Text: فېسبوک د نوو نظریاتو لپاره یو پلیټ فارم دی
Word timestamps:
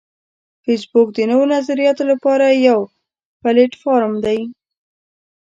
فېسبوک 0.63 1.07
د 1.13 1.17
نوو 1.31 1.45
نظریاتو 1.55 2.03
لپاره 2.11 2.45
یو 2.67 2.79
پلیټ 3.41 3.73
فارم 3.81 4.13
دی 4.25 4.39